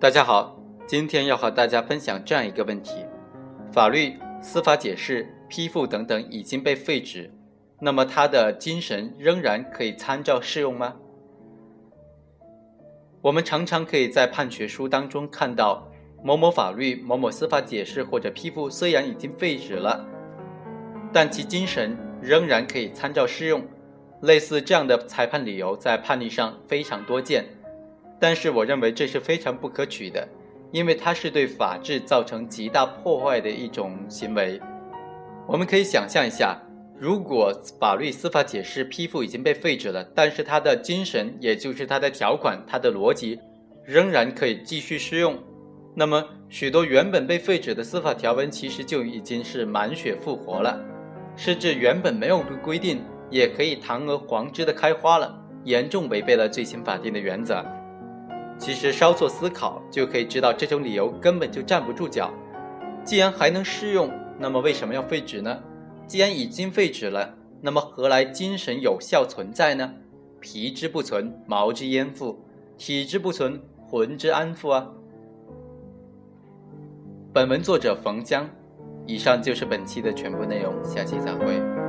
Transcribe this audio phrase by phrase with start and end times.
[0.00, 3.04] 大家好，今天要和大家分享这样一个问题：
[3.72, 7.28] 法律、司法解释、批复等等已经被废止，
[7.80, 10.94] 那么它的精神仍然可以参照适用吗？
[13.20, 15.90] 我们常常可以在判决书当中看到
[16.22, 20.06] 某某法律、某某司法解释或者批复虽然已经废止了，
[21.12, 23.66] 但其精神仍然可以参照适用。
[24.22, 27.44] 类似这样的裁判理由在判例上非常多见。
[28.20, 30.26] 但是我认为这是非常不可取的，
[30.72, 34.60] 因为它是对法治造成极大破坏的一种行为。
[35.46, 36.60] 我们可以想象一下，
[36.98, 43.38] 如果法律、司法解释、批复已经被废止了，但是它的精神，也就是它的条款、它的逻辑，
[43.84, 45.38] 仍然可以继续适用，
[45.94, 50.78] 那么许多原本被废止的司法条文其实就已经是满血复活了，
[51.36, 53.00] 甚至原本没有的规定
[53.30, 57.64] 也可以堂而皇之的开花了，严重违背了最新法定的原则。
[58.58, 62.30] 其实稍作思考就可以知道，这种理由根本就站不住脚。
[63.04, 65.62] 既然还能适用，那么为什么要废止呢？
[66.06, 69.94] 既然已经废止了，那么何来精神有效存在呢？
[70.40, 72.44] 皮之不存，毛之焉附？
[72.76, 74.88] 体之不存，魂之安附啊？
[77.32, 78.48] 本文作者冯江。
[79.06, 81.87] 以上就是本期的全部内容，下期再会。